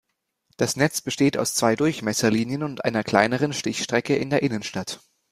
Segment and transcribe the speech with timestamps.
[0.57, 4.99] Das Netz besteht aus zwei Durchmesserlinien und einer kleineren Stichstrecke in der Innenstadt.